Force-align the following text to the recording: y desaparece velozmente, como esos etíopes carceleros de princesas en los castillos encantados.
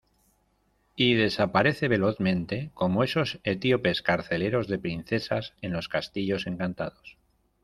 y 0.95 1.13
desaparece 1.13 1.87
velozmente, 1.87 2.71
como 2.73 3.03
esos 3.03 3.39
etíopes 3.43 4.01
carceleros 4.01 4.67
de 4.67 4.79
princesas 4.79 5.53
en 5.61 5.73
los 5.73 5.89
castillos 5.89 6.47
encantados. 6.47 7.17